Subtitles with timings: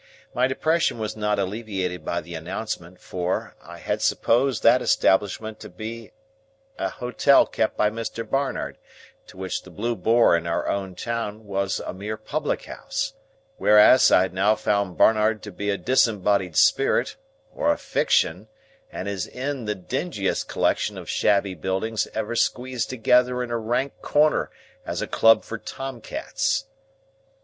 [0.33, 5.69] My depression was not alleviated by the announcement, for, I had supposed that establishment to
[5.69, 6.09] be
[6.79, 8.27] an hotel kept by Mr.
[8.27, 8.79] Barnard,
[9.27, 13.13] to which the Blue Boar in our town was a mere public house.
[13.57, 17.15] Whereas I now found Barnard to be a disembodied spirit,
[17.53, 18.47] or a fiction,
[18.91, 23.93] and his inn the dingiest collection of shabby buildings ever squeezed together in a rank
[24.01, 24.49] corner
[24.83, 26.65] as a club for Tom cats.